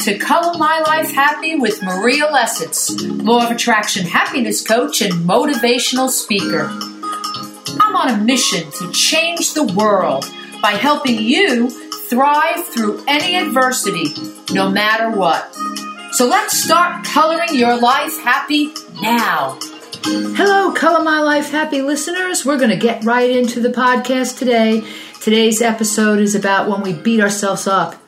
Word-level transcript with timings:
to 0.00 0.16
Color 0.16 0.56
My 0.56 0.80
Life 0.86 1.12
Happy 1.12 1.56
with 1.56 1.82
Maria 1.82 2.24
Lessitz, 2.28 2.90
Law 3.22 3.44
of 3.44 3.50
Attraction 3.50 4.06
happiness 4.06 4.66
coach 4.66 5.02
and 5.02 5.12
motivational 5.12 6.08
speaker. 6.08 6.70
I'm 7.82 7.94
on 7.94 8.08
a 8.08 8.16
mission 8.16 8.70
to 8.78 8.90
change 8.92 9.52
the 9.52 9.64
world 9.64 10.24
by 10.62 10.70
helping 10.70 11.18
you 11.20 11.68
thrive 12.08 12.64
through 12.64 13.04
any 13.06 13.36
adversity, 13.36 14.14
no 14.52 14.70
matter 14.70 15.10
what. 15.10 15.54
So 16.12 16.26
let's 16.26 16.56
start 16.56 17.04
coloring 17.04 17.54
your 17.54 17.78
life 17.78 18.18
happy 18.22 18.72
now. 19.02 19.58
Hello, 20.02 20.72
Color 20.72 21.04
My 21.04 21.20
Life 21.20 21.50
Happy 21.50 21.82
listeners. 21.82 22.46
We're 22.46 22.56
going 22.56 22.70
to 22.70 22.76
get 22.76 23.04
right 23.04 23.30
into 23.30 23.60
the 23.60 23.68
podcast 23.68 24.38
today. 24.38 24.82
Today's 25.20 25.60
episode 25.60 26.20
is 26.20 26.34
about 26.34 26.70
when 26.70 26.80
we 26.80 26.94
beat 26.94 27.20
ourselves 27.20 27.66
up. 27.66 27.99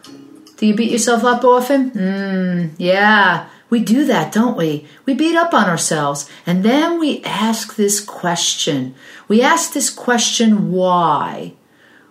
Do 0.63 0.69
you 0.69 0.77
beat 0.77 0.93
yourself 0.93 1.25
up 1.25 1.43
often? 1.43 1.91
Mmm, 1.91 2.71
yeah. 2.79 3.49
We 3.69 3.81
do 3.81 4.05
that, 4.05 4.31
don't 4.31 4.57
we? 4.57 4.87
We 5.05 5.13
beat 5.13 5.35
up 5.35 5.53
on 5.53 5.69
ourselves. 5.69 6.31
And 6.47 6.63
then 6.63 7.01
we 7.01 7.21
ask 7.25 7.75
this 7.75 7.99
question. 7.99 8.95
We 9.27 9.43
ask 9.43 9.73
this 9.73 9.91
question, 9.91 10.71
why? 10.71 11.55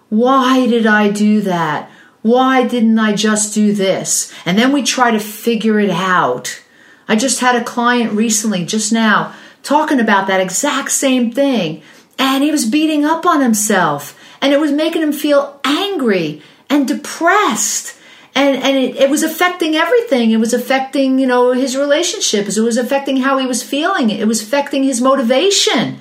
Why 0.09 0.67
did 0.67 0.85
I 0.85 1.11
do 1.11 1.39
that? 1.39 1.89
Why 2.23 2.67
didn't 2.67 2.99
I 2.99 3.15
just 3.15 3.55
do 3.55 3.71
this? 3.71 4.33
And 4.45 4.57
then 4.57 4.73
we 4.73 4.83
try 4.83 5.11
to 5.11 5.19
figure 5.21 5.79
it 5.79 5.89
out. 5.89 6.61
I 7.07 7.15
just 7.15 7.39
had 7.39 7.55
a 7.55 7.63
client 7.63 8.11
recently, 8.11 8.65
just 8.65 8.91
now, 8.91 9.33
talking 9.63 10.01
about 10.01 10.27
that 10.27 10.41
exact 10.41 10.91
same 10.91 11.31
thing. 11.31 11.83
And 12.19 12.43
he 12.43 12.51
was 12.51 12.65
beating 12.65 13.05
up 13.05 13.25
on 13.25 13.39
himself. 13.39 14.19
And 14.41 14.51
it 14.51 14.59
was 14.59 14.73
making 14.73 15.03
him 15.03 15.13
feel 15.13 15.57
angry 15.63 16.41
and 16.69 16.85
depressed. 16.85 17.95
And, 18.33 18.63
and 18.63 18.77
it, 18.77 18.95
it 18.95 19.09
was 19.09 19.23
affecting 19.23 19.75
everything. 19.75 20.31
It 20.31 20.37
was 20.37 20.53
affecting, 20.53 21.19
you 21.19 21.27
know, 21.27 21.51
his 21.51 21.75
relationships. 21.75 22.57
It 22.57 22.61
was 22.61 22.77
affecting 22.77 23.17
how 23.17 23.37
he 23.37 23.45
was 23.45 23.61
feeling. 23.61 24.09
It 24.09 24.27
was 24.27 24.41
affecting 24.41 24.83
his 24.83 25.01
motivation. 25.01 25.99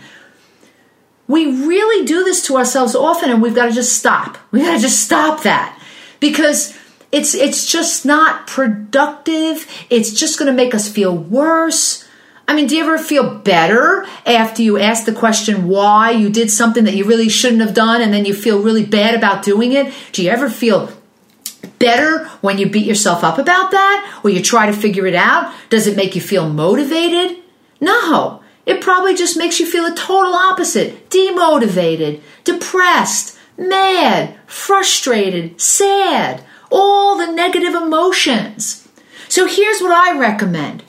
We 1.27 1.47
really 1.47 2.07
do 2.07 2.25
this 2.25 2.45
to 2.47 2.57
ourselves 2.57 2.95
often, 2.95 3.31
and 3.31 3.43
we've 3.43 3.55
got 3.55 3.67
to 3.67 3.73
just 3.73 3.97
stop. 3.97 4.39
We 4.51 4.61
got 4.61 4.75
to 4.75 4.81
just 4.81 5.05
stop 5.05 5.43
that 5.43 5.77
because 6.21 6.77
it's 7.13 7.35
it's 7.35 7.71
just 7.71 8.05
not 8.05 8.47
productive. 8.47 9.67
It's 9.91 10.13
just 10.13 10.39
going 10.39 10.51
to 10.51 10.57
make 10.57 10.75
us 10.75 10.89
feel 10.89 11.17
worse. 11.17 12.07
I 12.47 12.55
mean, 12.55 12.67
do 12.67 12.77
you 12.77 12.83
ever 12.83 12.99
feel 12.99 13.39
better 13.39 14.05
after 14.27 14.63
you 14.63 14.77
ask 14.77 15.05
the 15.05 15.13
question 15.13 15.69
why 15.69 16.11
you 16.11 16.31
did 16.31 16.51
something 16.51 16.83
that 16.85 16.95
you 16.95 17.05
really 17.05 17.29
shouldn't 17.29 17.61
have 17.61 17.75
done 17.75 18.03
and 18.03 18.13
then 18.13 18.25
you 18.25 18.35
feel 18.35 18.61
really 18.61 18.85
bad 18.85 19.15
about 19.15 19.45
doing 19.45 19.71
it? 19.73 19.95
Do 20.11 20.25
you 20.25 20.31
ever 20.31 20.51
feel 20.51 20.91
better 21.79 22.27
when 22.41 22.59
you 22.59 22.69
beat 22.69 22.87
yourself 22.87 23.25
up 23.25 23.39
about 23.39 23.71
that 23.71 24.21
or 24.23 24.31
you 24.31 24.43
try 24.43 24.67
to 24.67 24.73
figure 24.73 25.07
it 25.07 25.15
out? 25.15 25.53
Does 25.69 25.87
it 25.87 25.97
make 25.97 26.15
you 26.15 26.21
feel 26.21 26.49
motivated? 26.49 27.39
No. 27.81 28.43
It 28.67 28.81
probably 28.81 29.15
just 29.15 29.37
makes 29.37 29.59
you 29.59 29.67
feel 29.67 29.89
the 29.89 29.97
total 29.97 30.35
opposite 30.35 31.11
demotivated, 31.11 32.21
depressed, 32.45 33.39
mad, 33.57 34.39
frustrated, 34.47 35.61
sad, 35.61 36.45
all 36.71 37.17
the 37.17 37.33
negative 37.33 37.75
emotions. 37.75 38.87
So 39.29 39.47
here's 39.47 39.81
what 39.81 39.93
I 39.93 40.19
recommend 40.19 40.83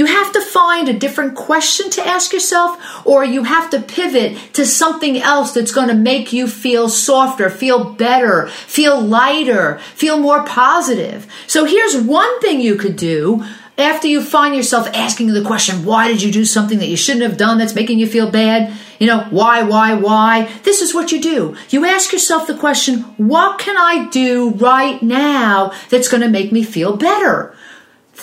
you 0.00 0.06
have 0.06 0.32
to 0.32 0.40
find 0.40 0.88
a 0.88 0.98
different 0.98 1.34
question 1.34 1.90
to 1.90 2.06
ask 2.06 2.32
yourself, 2.32 3.06
or 3.06 3.22
you 3.22 3.44
have 3.44 3.68
to 3.68 3.82
pivot 3.82 4.34
to 4.54 4.64
something 4.64 5.18
else 5.18 5.52
that's 5.52 5.72
going 5.72 5.88
to 5.88 5.94
make 5.94 6.32
you 6.32 6.46
feel 6.48 6.88
softer, 6.88 7.50
feel 7.50 7.84
better, 7.84 8.48
feel 8.48 8.98
lighter, 8.98 9.78
feel 9.94 10.18
more 10.18 10.42
positive. 10.44 11.26
So 11.46 11.66
here's 11.66 11.98
one 11.98 12.40
thing 12.40 12.62
you 12.62 12.76
could 12.76 12.96
do 12.96 13.44
after 13.76 14.06
you 14.06 14.22
find 14.22 14.56
yourself 14.56 14.88
asking 14.94 15.34
the 15.34 15.44
question, 15.44 15.84
why 15.84 16.08
did 16.08 16.22
you 16.22 16.32
do 16.32 16.46
something 16.46 16.78
that 16.78 16.88
you 16.88 16.96
shouldn't 16.96 17.28
have 17.28 17.36
done 17.36 17.58
that's 17.58 17.74
making 17.74 17.98
you 17.98 18.06
feel 18.06 18.30
bad? 18.30 18.72
You 18.98 19.06
know, 19.06 19.26
why, 19.28 19.64
why, 19.64 19.92
why? 19.92 20.50
This 20.62 20.80
is 20.80 20.94
what 20.94 21.12
you 21.12 21.20
do. 21.20 21.58
You 21.68 21.84
ask 21.84 22.10
yourself 22.10 22.46
the 22.46 22.56
question, 22.56 23.00
what 23.18 23.58
can 23.58 23.76
I 23.76 24.08
do 24.08 24.48
right 24.52 25.02
now 25.02 25.74
that's 25.90 26.08
going 26.08 26.22
to 26.22 26.30
make 26.30 26.52
me 26.52 26.62
feel 26.62 26.96
better? 26.96 27.54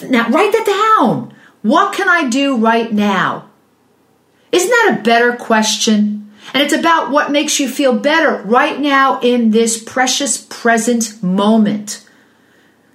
Now, 0.01 0.27
write 0.29 0.51
that 0.53 0.97
down. 0.99 1.36
What 1.67 1.93
can 1.93 2.07
I 2.07 2.29
do 2.29 2.55
right 2.55 2.89
now? 2.93 3.49
Isn't 4.53 4.69
that 4.69 4.97
a 4.97 5.03
better 5.03 5.35
question? 5.35 6.31
And 6.53 6.63
it's 6.63 6.71
about 6.71 7.11
what 7.11 7.29
makes 7.29 7.59
you 7.59 7.67
feel 7.67 7.99
better 7.99 8.41
right 8.43 8.79
now 8.79 9.19
in 9.19 9.51
this 9.51 9.83
precious 9.83 10.37
present 10.37 11.21
moment. 11.21 12.07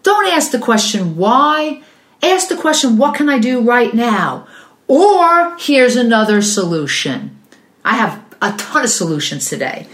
Don't 0.03 0.27
ask 0.33 0.53
the 0.53 0.59
question 0.59 1.17
why. 1.17 1.83
Ask 2.23 2.49
the 2.49 2.57
question, 2.57 2.97
what 2.97 3.15
can 3.15 3.29
I 3.29 3.39
do 3.39 3.61
right 3.61 3.93
now? 3.93 4.47
Or 4.89 5.55
here's 5.59 5.97
another 5.97 6.41
solution. 6.41 7.39
I 7.85 7.97
have 7.97 8.25
a 8.41 8.55
ton 8.57 8.85
of 8.85 8.91
solutions 8.91 9.51
today. 9.51 9.87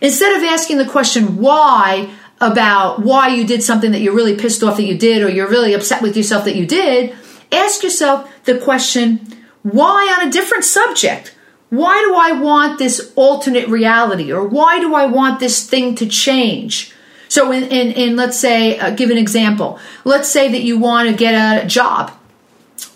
Instead 0.00 0.36
of 0.36 0.44
asking 0.44 0.78
the 0.78 0.86
question 0.86 1.38
why 1.38 2.08
about 2.40 3.00
why 3.00 3.28
you 3.28 3.44
did 3.44 3.64
something 3.64 3.90
that 3.90 4.00
you're 4.02 4.14
really 4.14 4.36
pissed 4.36 4.62
off 4.62 4.76
that 4.76 4.84
you 4.84 4.96
did 4.96 5.22
or 5.22 5.28
you're 5.28 5.48
really 5.48 5.74
upset 5.74 6.00
with 6.00 6.16
yourself 6.16 6.44
that 6.44 6.54
you 6.54 6.64
did, 6.64 7.12
ask 7.52 7.82
yourself 7.82 8.30
the 8.44 8.58
question 8.58 9.26
why 9.62 10.16
on 10.18 10.26
a 10.26 10.30
different 10.30 10.64
subject? 10.64 11.34
Why 11.68 12.02
do 12.06 12.14
I 12.16 12.40
want 12.40 12.78
this 12.78 13.12
alternate 13.14 13.68
reality 13.68 14.32
or 14.32 14.46
why 14.46 14.80
do 14.80 14.94
I 14.94 15.06
want 15.06 15.38
this 15.38 15.68
thing 15.68 15.94
to 15.96 16.06
change? 16.06 16.92
So, 17.28 17.52
in, 17.52 17.64
in, 17.64 17.92
in 17.92 18.16
let's 18.16 18.38
say, 18.38 18.76
uh, 18.78 18.90
give 18.90 19.10
an 19.10 19.18
example. 19.18 19.78
Let's 20.04 20.28
say 20.28 20.50
that 20.50 20.62
you 20.62 20.78
want 20.80 21.08
to 21.08 21.14
get 21.14 21.62
a 21.62 21.66
job 21.66 22.10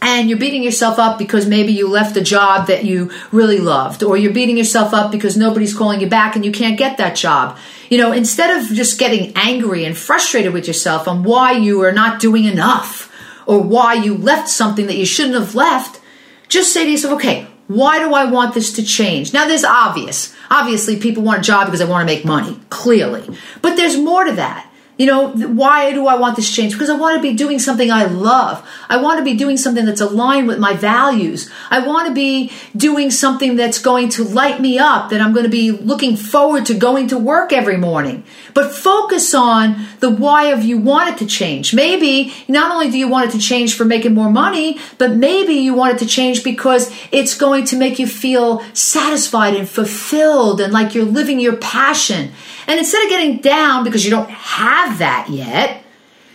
and 0.02 0.28
you're 0.28 0.38
beating 0.38 0.64
yourself 0.64 0.98
up 0.98 1.18
because 1.18 1.46
maybe 1.46 1.72
you 1.72 1.88
left 1.88 2.16
a 2.16 2.20
job 2.20 2.66
that 2.66 2.84
you 2.84 3.12
really 3.30 3.58
loved, 3.58 4.02
or 4.02 4.16
you're 4.16 4.32
beating 4.32 4.56
yourself 4.56 4.92
up 4.92 5.12
because 5.12 5.36
nobody's 5.36 5.76
calling 5.76 6.00
you 6.00 6.08
back 6.08 6.34
and 6.34 6.44
you 6.44 6.50
can't 6.50 6.76
get 6.76 6.98
that 6.98 7.14
job. 7.14 7.56
You 7.88 7.98
know, 7.98 8.10
instead 8.10 8.58
of 8.60 8.68
just 8.72 8.98
getting 8.98 9.32
angry 9.36 9.84
and 9.84 9.96
frustrated 9.96 10.52
with 10.52 10.66
yourself 10.66 11.06
on 11.06 11.22
why 11.22 11.52
you 11.52 11.82
are 11.82 11.92
not 11.92 12.18
doing 12.18 12.44
enough 12.44 13.10
or 13.46 13.62
why 13.62 13.94
you 13.94 14.16
left 14.16 14.48
something 14.48 14.86
that 14.86 14.96
you 14.96 15.06
shouldn't 15.06 15.34
have 15.34 15.54
left, 15.54 16.00
just 16.48 16.72
say 16.72 16.84
to 16.84 16.90
yourself, 16.90 17.14
okay, 17.14 17.46
why 17.66 17.98
do 17.98 18.12
I 18.12 18.24
want 18.26 18.54
this 18.54 18.72
to 18.74 18.84
change? 18.84 19.32
Now, 19.32 19.46
there's 19.46 19.64
obvious. 19.64 20.34
Obviously, 20.50 20.98
people 20.98 21.22
want 21.22 21.40
a 21.40 21.42
job 21.42 21.66
because 21.66 21.80
they 21.80 21.86
want 21.86 22.06
to 22.06 22.14
make 22.14 22.24
money, 22.24 22.60
clearly. 22.68 23.26
But 23.62 23.76
there's 23.76 23.96
more 23.96 24.24
to 24.24 24.32
that. 24.32 24.70
You 24.96 25.06
know, 25.06 25.30
why 25.30 25.90
do 25.90 26.06
I 26.06 26.14
want 26.14 26.36
this 26.36 26.54
change? 26.54 26.72
Because 26.72 26.88
I 26.88 26.96
want 26.96 27.16
to 27.16 27.22
be 27.22 27.34
doing 27.34 27.58
something 27.58 27.90
I 27.90 28.04
love. 28.04 28.64
I 28.88 28.98
want 28.98 29.18
to 29.18 29.24
be 29.24 29.34
doing 29.34 29.56
something 29.56 29.84
that's 29.84 30.00
aligned 30.00 30.46
with 30.46 30.60
my 30.60 30.74
values. 30.74 31.50
I 31.68 31.84
want 31.84 32.06
to 32.06 32.14
be 32.14 32.52
doing 32.76 33.10
something 33.10 33.56
that's 33.56 33.80
going 33.80 34.08
to 34.10 34.22
light 34.22 34.60
me 34.60 34.78
up, 34.78 35.10
that 35.10 35.20
I'm 35.20 35.32
going 35.32 35.44
to 35.44 35.50
be 35.50 35.72
looking 35.72 36.16
forward 36.16 36.66
to 36.66 36.74
going 36.74 37.08
to 37.08 37.18
work 37.18 37.52
every 37.52 37.76
morning. 37.76 38.22
But 38.54 38.72
focus 38.72 39.34
on 39.34 39.84
the 39.98 40.10
why 40.10 40.46
of 40.52 40.62
you 40.62 40.78
want 40.78 41.10
it 41.10 41.18
to 41.18 41.26
change. 41.26 41.74
Maybe 41.74 42.32
not 42.46 42.70
only 42.70 42.88
do 42.88 42.96
you 42.96 43.08
want 43.08 43.30
it 43.30 43.32
to 43.32 43.40
change 43.40 43.76
for 43.76 43.84
making 43.84 44.14
more 44.14 44.30
money, 44.30 44.78
but 44.98 45.16
maybe 45.16 45.54
you 45.54 45.74
want 45.74 45.96
it 45.96 45.98
to 46.04 46.06
change 46.06 46.44
because 46.44 46.94
it's 47.10 47.36
going 47.36 47.64
to 47.64 47.76
make 47.76 47.98
you 47.98 48.06
feel 48.06 48.62
satisfied 48.74 49.54
and 49.56 49.68
fulfilled 49.68 50.60
and 50.60 50.72
like 50.72 50.94
you're 50.94 51.04
living 51.04 51.40
your 51.40 51.56
passion. 51.56 52.30
And 52.66 52.78
instead 52.78 53.04
of 53.04 53.10
getting 53.10 53.38
down 53.38 53.84
because 53.84 54.04
you 54.04 54.10
don't 54.10 54.30
have 54.30 54.98
that 54.98 55.28
yet, 55.28 55.82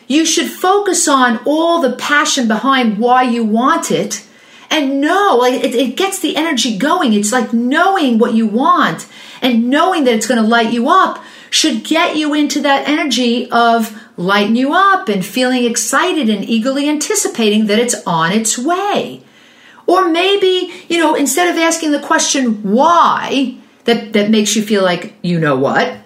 you 0.07 0.25
should 0.25 0.50
focus 0.50 1.07
on 1.07 1.40
all 1.45 1.81
the 1.81 1.95
passion 1.95 2.47
behind 2.47 2.97
why 2.97 3.23
you 3.23 3.45
want 3.45 3.91
it 3.91 4.25
and 4.69 5.01
know 5.01 5.38
like 5.39 5.63
it, 5.63 5.75
it, 5.75 5.95
gets 5.95 6.19
the 6.19 6.35
energy 6.35 6.78
going. 6.78 7.13
It's 7.13 7.31
like 7.31 7.53
knowing 7.53 8.18
what 8.18 8.34
you 8.34 8.47
want 8.47 9.07
and 9.42 9.69
knowing 9.69 10.03
that 10.03 10.15
it's 10.15 10.27
going 10.27 10.42
to 10.42 10.48
light 10.48 10.74
you 10.74 10.89
up 10.89 11.24
should 11.50 11.83
get 11.83 12.15
you 12.15 12.33
into 12.33 12.62
that 12.62 12.88
energy 12.88 13.50
of 13.51 14.00
lighting 14.18 14.56
you 14.56 14.74
up 14.74 15.09
and 15.09 15.25
feeling 15.25 15.63
excited 15.63 16.30
and 16.30 16.44
eagerly 16.44 16.88
anticipating 16.89 17.68
that 17.68 17.80
it's 17.80 17.95
on 18.06 18.31
its 18.31 18.57
way. 18.57 19.24
Or 19.88 20.09
maybe 20.09 20.71
you 20.88 21.00
know 21.00 21.15
instead 21.15 21.50
of 21.50 21.57
asking 21.57 21.92
the 21.92 22.00
question 22.00 22.63
why 22.63 23.57
that 23.86 24.13
that 24.13 24.30
makes 24.30 24.56
you 24.56 24.63
feel 24.63 24.83
like 24.83 25.13
you 25.21 25.39
know 25.39 25.56
what 25.56 25.99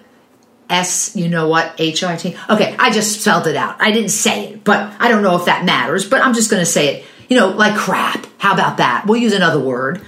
S, 0.74 1.14
you 1.14 1.28
know 1.28 1.48
what, 1.48 1.74
H 1.78 2.02
I 2.04 2.16
T. 2.16 2.36
Okay, 2.50 2.74
I 2.78 2.90
just 2.90 3.20
spelled 3.20 3.46
it 3.46 3.56
out. 3.56 3.76
I 3.80 3.90
didn't 3.92 4.10
say 4.10 4.48
it, 4.48 4.64
but 4.64 4.92
I 4.98 5.08
don't 5.08 5.22
know 5.22 5.36
if 5.36 5.46
that 5.46 5.64
matters, 5.64 6.08
but 6.08 6.22
I'm 6.22 6.34
just 6.34 6.50
going 6.50 6.60
to 6.62 6.70
say 6.70 6.96
it. 6.96 7.04
You 7.28 7.38
know, 7.38 7.48
like 7.48 7.76
crap. 7.76 8.26
How 8.38 8.52
about 8.52 8.76
that? 8.78 9.06
We'll 9.06 9.20
use 9.20 9.32
another 9.32 9.60
word. 9.60 10.02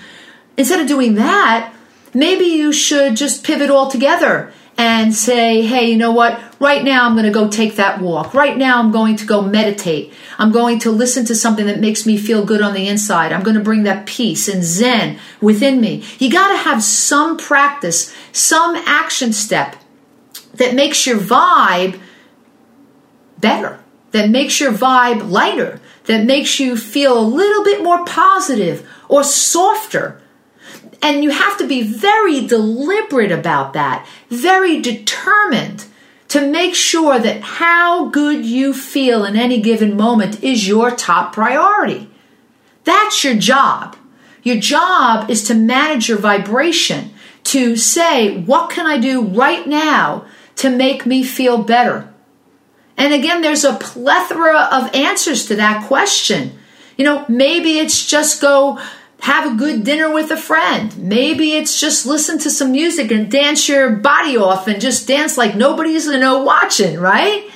Instead 0.56 0.80
of 0.80 0.86
doing 0.86 1.14
that, 1.14 1.72
maybe 2.12 2.44
you 2.44 2.72
should 2.72 3.16
just 3.16 3.44
pivot 3.44 3.70
altogether 3.70 4.52
and 4.78 5.14
say, 5.14 5.62
hey, 5.62 5.90
you 5.90 5.96
know 5.96 6.12
what? 6.12 6.38
Right 6.60 6.84
now 6.84 7.06
I'm 7.06 7.14
going 7.14 7.24
to 7.24 7.30
go 7.30 7.48
take 7.48 7.76
that 7.76 8.00
walk. 8.00 8.34
Right 8.34 8.56
now 8.56 8.78
I'm 8.78 8.92
going 8.92 9.16
to 9.16 9.26
go 9.26 9.40
meditate. 9.40 10.12
I'm 10.38 10.52
going 10.52 10.78
to 10.80 10.90
listen 10.90 11.24
to 11.26 11.34
something 11.34 11.64
that 11.66 11.80
makes 11.80 12.04
me 12.04 12.18
feel 12.18 12.44
good 12.44 12.60
on 12.60 12.74
the 12.74 12.86
inside. 12.86 13.32
I'm 13.32 13.42
going 13.42 13.56
to 13.56 13.62
bring 13.62 13.84
that 13.84 14.06
peace 14.06 14.48
and 14.48 14.62
zen 14.62 15.18
within 15.40 15.80
me. 15.80 16.04
You 16.18 16.30
got 16.30 16.48
to 16.52 16.58
have 16.58 16.82
some 16.82 17.38
practice, 17.38 18.14
some 18.32 18.76
action 18.76 19.32
step 19.32 19.76
that 20.56 20.74
makes 20.74 21.06
your 21.06 21.18
vibe 21.18 22.00
better 23.38 23.80
that 24.16 24.30
makes 24.30 24.60
your 24.60 24.72
vibe 24.72 25.30
lighter, 25.30 25.80
that 26.04 26.24
makes 26.24 26.58
you 26.58 26.76
feel 26.76 27.18
a 27.18 27.20
little 27.20 27.62
bit 27.62 27.82
more 27.82 28.04
positive 28.04 28.88
or 29.08 29.22
softer. 29.22 30.20
And 31.02 31.22
you 31.22 31.30
have 31.30 31.58
to 31.58 31.66
be 31.66 31.82
very 31.82 32.46
deliberate 32.46 33.30
about 33.30 33.74
that, 33.74 34.06
very 34.30 34.80
determined 34.80 35.84
to 36.28 36.50
make 36.50 36.74
sure 36.74 37.18
that 37.18 37.42
how 37.42 38.08
good 38.08 38.44
you 38.44 38.72
feel 38.72 39.24
in 39.24 39.36
any 39.36 39.60
given 39.60 39.96
moment 39.96 40.42
is 40.42 40.66
your 40.66 40.90
top 40.90 41.32
priority. 41.32 42.10
That's 42.84 43.22
your 43.22 43.36
job. 43.36 43.96
Your 44.42 44.56
job 44.56 45.30
is 45.30 45.44
to 45.44 45.54
manage 45.54 46.08
your 46.08 46.18
vibration, 46.18 47.10
to 47.44 47.76
say, 47.76 48.40
what 48.40 48.70
can 48.70 48.86
I 48.86 48.98
do 48.98 49.22
right 49.22 49.66
now 49.66 50.24
to 50.56 50.70
make 50.70 51.06
me 51.06 51.22
feel 51.22 51.58
better? 51.58 52.12
And 52.96 53.12
again, 53.12 53.42
there's 53.42 53.64
a 53.64 53.74
plethora 53.74 54.68
of 54.72 54.94
answers 54.94 55.46
to 55.46 55.56
that 55.56 55.86
question. 55.86 56.58
You 56.96 57.04
know, 57.04 57.26
maybe 57.28 57.78
it's 57.78 58.06
just 58.06 58.40
go 58.40 58.80
have 59.20 59.52
a 59.52 59.56
good 59.56 59.84
dinner 59.84 60.12
with 60.12 60.30
a 60.30 60.36
friend. 60.36 60.96
Maybe 60.98 61.52
it's 61.52 61.80
just 61.80 62.06
listen 62.06 62.38
to 62.40 62.50
some 62.50 62.72
music 62.72 63.10
and 63.10 63.30
dance 63.30 63.68
your 63.68 63.90
body 63.90 64.36
off 64.36 64.68
and 64.68 64.80
just 64.80 65.08
dance 65.08 65.36
like 65.36 65.54
nobody's 65.54 66.06
you 66.06 66.18
know 66.18 66.42
watching, 66.42 66.98
right? 66.98 67.50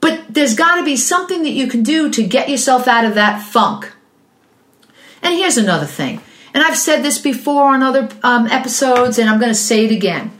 But 0.00 0.24
there's 0.28 0.54
got 0.54 0.76
to 0.76 0.84
be 0.84 0.96
something 0.96 1.42
that 1.42 1.50
you 1.50 1.68
can 1.68 1.82
do 1.82 2.10
to 2.10 2.22
get 2.22 2.48
yourself 2.48 2.86
out 2.86 3.04
of 3.04 3.14
that 3.14 3.42
funk. 3.42 3.92
And 5.22 5.34
here's 5.34 5.56
another 5.56 5.86
thing, 5.86 6.20
and 6.52 6.62
I've 6.62 6.76
said 6.76 7.02
this 7.02 7.18
before 7.18 7.68
on 7.68 7.82
other 7.82 8.08
um, 8.22 8.46
episodes, 8.48 9.18
and 9.18 9.28
I'm 9.28 9.40
going 9.40 9.50
to 9.50 9.58
say 9.58 9.86
it 9.86 9.90
again. 9.90 10.35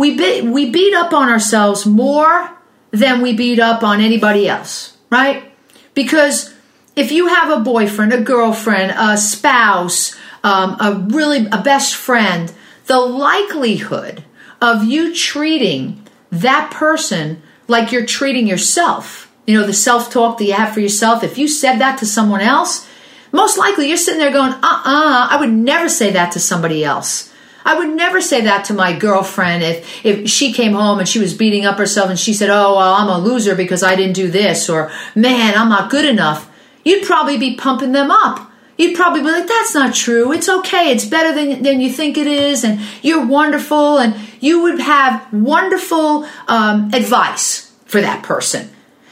We 0.00 0.16
be- 0.16 0.40
we 0.40 0.70
beat 0.70 0.94
up 0.94 1.12
on 1.12 1.28
ourselves 1.28 1.84
more 1.84 2.50
than 2.90 3.20
we 3.20 3.34
beat 3.34 3.60
up 3.60 3.82
on 3.82 4.00
anybody 4.00 4.48
else, 4.48 4.94
right? 5.10 5.52
Because 5.92 6.54
if 6.96 7.12
you 7.12 7.26
have 7.26 7.50
a 7.50 7.60
boyfriend, 7.60 8.14
a 8.14 8.22
girlfriend, 8.22 8.94
a 8.96 9.18
spouse, 9.18 10.14
um, 10.42 10.78
a 10.80 11.06
really 11.10 11.46
a 11.52 11.60
best 11.60 11.94
friend, 11.94 12.50
the 12.86 12.98
likelihood 12.98 14.24
of 14.62 14.84
you 14.84 15.14
treating 15.14 16.02
that 16.32 16.70
person 16.70 17.42
like 17.68 17.92
you're 17.92 18.06
treating 18.06 18.46
yourself, 18.46 19.30
you 19.46 19.60
know, 19.60 19.66
the 19.66 19.74
self 19.74 20.10
talk 20.10 20.38
that 20.38 20.46
you 20.46 20.54
have 20.54 20.72
for 20.72 20.80
yourself, 20.80 21.22
if 21.22 21.36
you 21.36 21.46
said 21.46 21.76
that 21.76 21.98
to 21.98 22.06
someone 22.06 22.40
else, 22.40 22.88
most 23.32 23.58
likely 23.58 23.88
you're 23.88 23.98
sitting 23.98 24.18
there 24.18 24.32
going, 24.32 24.54
uh 24.54 24.80
uh 24.94 25.28
I 25.30 25.36
would 25.38 25.52
never 25.52 25.90
say 25.90 26.10
that 26.12 26.32
to 26.32 26.40
somebody 26.40 26.82
else. 26.82 27.29
I 27.64 27.78
would 27.78 27.90
never 27.90 28.20
say 28.20 28.42
that 28.42 28.64
to 28.66 28.74
my 28.74 28.98
girlfriend 28.98 29.62
if, 29.62 30.04
if 30.04 30.28
she 30.28 30.52
came 30.52 30.72
home 30.72 30.98
and 30.98 31.08
she 31.08 31.18
was 31.18 31.34
beating 31.34 31.66
up 31.66 31.78
herself 31.78 32.10
and 32.10 32.18
she 32.18 32.32
said, 32.32 32.50
Oh, 32.50 32.76
well, 32.76 32.94
I'm 32.94 33.08
a 33.08 33.18
loser 33.18 33.54
because 33.54 33.82
I 33.82 33.96
didn't 33.96 34.14
do 34.14 34.30
this, 34.30 34.68
or 34.68 34.90
man, 35.14 35.54
I'm 35.56 35.68
not 35.68 35.90
good 35.90 36.04
enough 36.04 36.50
you'd 36.84 37.04
probably 37.04 37.38
be 37.38 37.56
pumping 37.56 37.92
them 37.92 38.10
up. 38.10 38.50
You'd 38.76 38.96
probably 38.96 39.20
be 39.20 39.30
like, 39.30 39.46
that's 39.46 39.74
not 39.74 39.94
true. 39.94 40.32
It's 40.32 40.48
okay. 40.48 40.90
It's 40.90 41.04
better 41.04 41.34
than, 41.34 41.62
than 41.62 41.80
you 41.80 41.90
think 41.90 42.16
it 42.16 42.26
is. 42.26 42.64
And 42.64 42.80
you're 43.02 43.26
wonderful. 43.26 43.98
And 43.98 44.16
you 44.40 44.62
would 44.62 44.80
have 44.80 45.30
wonderful 45.32 46.26
um, 46.48 46.90
advice 46.94 47.72
for 47.84 48.00
that 48.00 48.22
person. 48.22 48.70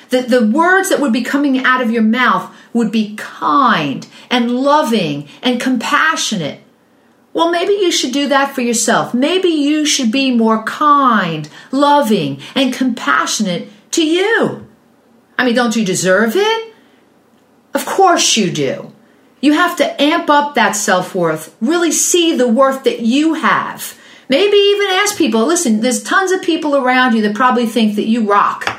The, 0.09 0.23
the 0.23 0.47
words 0.47 0.89
that 0.89 1.01
would 1.01 1.13
be 1.13 1.23
coming 1.23 1.65
out 1.65 1.83
of 1.83 1.91
your 1.91 2.03
mouth 2.03 2.55
would 2.73 2.91
be 2.91 3.15
kind 3.17 4.07
and 4.31 4.51
loving 4.51 5.29
and 5.43 5.61
compassionate. 5.61 6.63
Well, 7.33 7.51
maybe 7.51 7.73
you 7.75 7.93
should 7.93 8.13
do 8.13 8.29
that 8.29 8.55
for 8.55 8.63
yourself. 8.63 9.15
Maybe 9.15 9.49
you 9.49 9.85
should 9.85 10.11
be 10.11 10.31
more 10.31 10.63
kind, 10.65 11.49
loving, 11.71 12.41
and 12.55 12.73
compassionate 12.73 13.69
to 13.93 14.05
you. 14.05 14.67
I 15.39 15.45
mean, 15.45 15.55
don't 15.55 15.77
you 15.77 15.85
deserve 15.85 16.35
it? 16.35 16.75
Of 17.75 17.87
course 17.87 18.37
you 18.37 18.51
do. 18.51 18.93
You 19.41 19.53
have 19.53 19.77
to 19.77 20.03
amp 20.03 20.29
up 20.31 20.55
that 20.55 20.73
self 20.73 21.15
worth, 21.15 21.55
really 21.61 21.93
see 21.93 22.37
the 22.37 22.49
worth 22.49 22.85
that 22.85 23.01
you 23.01 23.35
have. 23.35 23.97
Maybe 24.29 24.57
even 24.57 24.89
ask 24.89 25.17
people 25.17 25.47
listen, 25.47 25.81
there's 25.81 26.03
tons 26.03 26.33
of 26.33 26.43
people 26.43 26.77
around 26.77 27.15
you 27.15 27.23
that 27.23 27.35
probably 27.37 27.67
think 27.67 27.97
that 27.97 28.09
you 28.09 28.29
rock, 28.29 28.79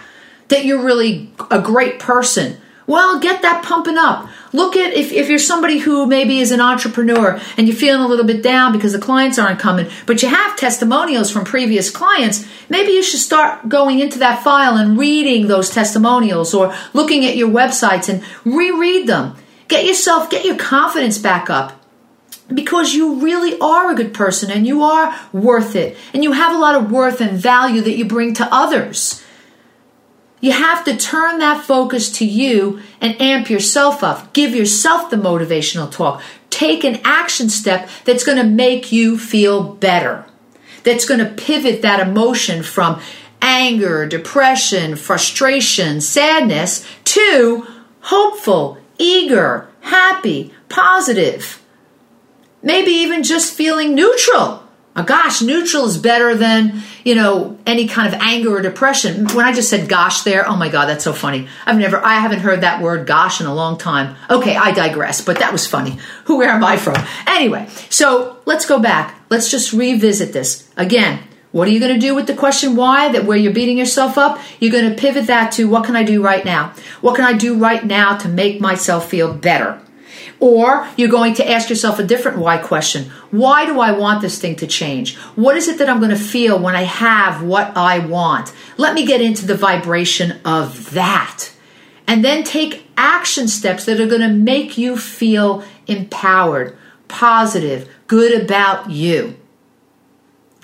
that 0.49 0.65
you're 0.65 0.83
really 0.83 1.31
a 1.49 1.61
great 1.61 1.97
person. 1.99 2.57
Well, 2.89 3.19
get 3.19 3.43
that 3.43 3.63
pumping 3.63 3.99
up. 3.99 4.27
Look 4.51 4.75
at 4.75 4.93
if, 4.93 5.11
if 5.11 5.29
you're 5.29 5.37
somebody 5.37 5.77
who 5.77 6.07
maybe 6.07 6.39
is 6.39 6.51
an 6.51 6.59
entrepreneur 6.59 7.39
and 7.55 7.67
you're 7.67 7.77
feeling 7.77 8.01
a 8.01 8.07
little 8.07 8.25
bit 8.25 8.41
down 8.41 8.71
because 8.71 8.93
the 8.93 8.99
clients 8.99 9.37
aren't 9.37 9.59
coming, 9.59 9.91
but 10.07 10.23
you 10.23 10.29
have 10.29 10.57
testimonials 10.57 11.29
from 11.29 11.45
previous 11.45 11.91
clients, 11.91 12.47
maybe 12.67 12.93
you 12.93 13.03
should 13.03 13.19
start 13.19 13.69
going 13.69 13.99
into 13.99 14.17
that 14.17 14.43
file 14.43 14.75
and 14.75 14.97
reading 14.97 15.45
those 15.45 15.69
testimonials 15.69 16.55
or 16.55 16.73
looking 16.93 17.27
at 17.27 17.37
your 17.37 17.47
websites 17.47 18.09
and 18.09 18.23
reread 18.43 19.05
them. 19.05 19.35
Get 19.67 19.85
yourself, 19.85 20.31
get 20.31 20.43
your 20.43 20.57
confidence 20.57 21.19
back 21.19 21.47
up 21.47 21.79
because 22.51 22.95
you 22.95 23.21
really 23.21 23.55
are 23.59 23.91
a 23.91 23.95
good 23.95 24.15
person 24.15 24.49
and 24.49 24.65
you 24.65 24.81
are 24.81 25.15
worth 25.31 25.75
it 25.75 25.95
and 26.11 26.23
you 26.23 26.31
have 26.31 26.55
a 26.55 26.59
lot 26.59 26.73
of 26.73 26.89
worth 26.89 27.21
and 27.21 27.37
value 27.37 27.81
that 27.81 27.97
you 27.97 28.05
bring 28.05 28.33
to 28.33 28.49
others. 28.51 29.23
You 30.41 30.51
have 30.53 30.85
to 30.85 30.95
turn 30.95 31.39
that 31.39 31.65
focus 31.65 32.11
to 32.19 32.25
you 32.25 32.81
and 33.01 33.19
amp 33.21 33.49
yourself 33.49 34.03
up. 34.03 34.31
Give 34.33 34.55
yourself 34.55 35.09
the 35.09 35.17
motivational 35.17 35.91
talk. 35.91 36.21
Take 36.49 36.83
an 36.83 36.99
action 37.03 37.49
step 37.49 37.89
that's 38.05 38.23
going 38.23 38.37
to 38.37 38.43
make 38.43 38.91
you 38.91 39.17
feel 39.17 39.63
better. 39.63 40.25
That's 40.83 41.05
going 41.05 41.19
to 41.19 41.31
pivot 41.31 41.81
that 41.81 41.99
emotion 41.99 42.63
from 42.63 43.01
anger, 43.41 44.05
depression, 44.05 44.95
frustration, 44.95 45.99
sadness 46.01 46.85
to 47.05 47.67
hopeful, 48.01 48.77
eager, 48.97 49.67
happy, 49.81 50.53
positive. 50.69 51.61
Maybe 52.63 52.91
even 52.91 53.23
just 53.23 53.53
feeling 53.53 53.93
neutral 53.93 54.63
Oh, 54.99 55.03
gosh, 55.03 55.41
neutral 55.41 55.85
is 55.85 55.97
better 55.97 56.35
than, 56.35 56.81
you 57.05 57.15
know, 57.15 57.57
any 57.65 57.87
kind 57.87 58.13
of 58.13 58.19
anger 58.21 58.57
or 58.57 58.61
depression. 58.61 59.27
When 59.29 59.45
I 59.45 59.53
just 59.53 59.69
said 59.69 59.87
gosh 59.87 60.23
there, 60.23 60.45
oh 60.45 60.57
my 60.57 60.67
God, 60.67 60.87
that's 60.87 61.05
so 61.05 61.13
funny. 61.13 61.47
I've 61.65 61.77
never, 61.77 62.03
I 62.03 62.15
haven't 62.15 62.39
heard 62.39 62.61
that 62.61 62.81
word 62.81 63.07
gosh 63.07 63.39
in 63.39 63.47
a 63.47 63.53
long 63.53 63.77
time. 63.77 64.17
Okay, 64.29 64.57
I 64.57 64.71
digress, 64.71 65.21
but 65.21 65.39
that 65.39 65.53
was 65.53 65.65
funny. 65.65 65.97
Who, 66.25 66.37
where 66.37 66.49
am 66.49 66.65
I 66.65 66.75
from? 66.75 66.97
Anyway, 67.27 67.67
so 67.89 68.37
let's 68.45 68.65
go 68.65 68.79
back. 68.79 69.21
Let's 69.29 69.49
just 69.49 69.71
revisit 69.71 70.33
this. 70.33 70.69
Again, 70.75 71.23
what 71.51 71.67
are 71.69 71.71
you 71.71 71.79
going 71.79 71.93
to 71.93 71.99
do 71.99 72.13
with 72.13 72.27
the 72.27 72.35
question 72.35 72.75
why 72.75 73.09
that 73.13 73.23
where 73.23 73.37
you're 73.37 73.53
beating 73.53 73.77
yourself 73.77 74.17
up? 74.17 74.39
You're 74.59 74.73
going 74.73 74.89
to 74.89 74.99
pivot 74.99 75.27
that 75.27 75.53
to 75.53 75.69
what 75.69 75.85
can 75.85 75.95
I 75.95 76.03
do 76.03 76.21
right 76.21 76.43
now? 76.43 76.73
What 76.99 77.15
can 77.15 77.23
I 77.23 77.33
do 77.33 77.57
right 77.57 77.85
now 77.85 78.17
to 78.17 78.27
make 78.27 78.59
myself 78.59 79.09
feel 79.09 79.33
better? 79.33 79.81
Or 80.39 80.87
you're 80.97 81.09
going 81.09 81.33
to 81.35 81.49
ask 81.49 81.69
yourself 81.69 81.99
a 81.99 82.03
different 82.03 82.37
why 82.37 82.57
question. 82.57 83.11
Why 83.31 83.65
do 83.65 83.79
I 83.79 83.91
want 83.91 84.21
this 84.21 84.39
thing 84.39 84.55
to 84.57 84.67
change? 84.67 85.17
What 85.35 85.57
is 85.57 85.67
it 85.67 85.77
that 85.79 85.89
I'm 85.89 85.99
going 85.99 86.11
to 86.11 86.17
feel 86.17 86.59
when 86.59 86.75
I 86.75 86.83
have 86.83 87.43
what 87.43 87.75
I 87.75 87.99
want? 87.99 88.53
Let 88.77 88.93
me 88.93 89.05
get 89.05 89.21
into 89.21 89.45
the 89.45 89.55
vibration 89.55 90.39
of 90.45 90.91
that. 90.91 91.51
And 92.07 92.25
then 92.25 92.43
take 92.43 92.87
action 92.97 93.47
steps 93.47 93.85
that 93.85 93.99
are 93.99 94.07
going 94.07 94.21
to 94.21 94.29
make 94.29 94.77
you 94.77 94.97
feel 94.97 95.63
empowered, 95.87 96.75
positive, 97.07 97.87
good 98.07 98.41
about 98.41 98.89
you. 98.89 99.37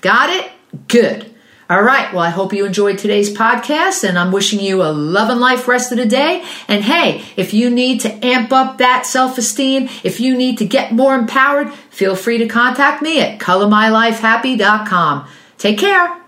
Got 0.00 0.30
it? 0.30 0.50
Good. 0.88 1.35
All 1.68 1.82
right. 1.82 2.12
Well, 2.12 2.22
I 2.22 2.30
hope 2.30 2.52
you 2.52 2.64
enjoyed 2.64 2.98
today's 2.98 3.34
podcast 3.34 4.08
and 4.08 4.16
I'm 4.16 4.30
wishing 4.30 4.60
you 4.60 4.82
a 4.82 4.92
love 4.92 5.30
and 5.30 5.40
life 5.40 5.66
rest 5.66 5.90
of 5.90 5.98
the 5.98 6.06
day. 6.06 6.44
And 6.68 6.84
hey, 6.84 7.24
if 7.36 7.52
you 7.52 7.70
need 7.70 8.02
to 8.02 8.24
amp 8.24 8.52
up 8.52 8.78
that 8.78 9.04
self 9.04 9.36
esteem, 9.36 9.88
if 10.04 10.20
you 10.20 10.36
need 10.36 10.58
to 10.58 10.66
get 10.66 10.92
more 10.92 11.16
empowered, 11.16 11.72
feel 11.90 12.14
free 12.14 12.38
to 12.38 12.46
contact 12.46 13.02
me 13.02 13.20
at 13.20 13.40
colormylifehappy.com. 13.40 15.28
Take 15.58 15.78
care. 15.78 16.25